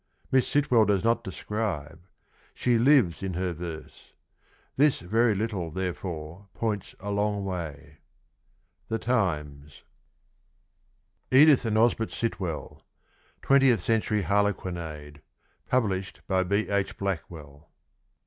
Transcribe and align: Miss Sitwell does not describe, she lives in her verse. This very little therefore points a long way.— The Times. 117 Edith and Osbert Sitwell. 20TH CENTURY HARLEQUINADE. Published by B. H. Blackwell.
Miss 0.31 0.47
Sitwell 0.47 0.85
does 0.85 1.03
not 1.03 1.23
describe, 1.23 2.07
she 2.55 2.79
lives 2.79 3.21
in 3.21 3.35
her 3.35 3.53
verse. 3.53 4.13
This 4.75 4.99
very 4.99 5.35
little 5.35 5.69
therefore 5.69 6.47
points 6.55 6.95
a 6.99 7.11
long 7.11 7.45
way.— 7.45 7.99
The 8.89 8.97
Times. 8.97 9.83
117 11.29 11.39
Edith 11.41 11.65
and 11.65 11.77
Osbert 11.77 12.09
Sitwell. 12.09 12.83
20TH 13.43 13.77
CENTURY 13.77 14.21
HARLEQUINADE. 14.23 15.21
Published 15.69 16.21
by 16.27 16.41
B. 16.45 16.67
H. 16.69 16.97
Blackwell. 16.97 17.69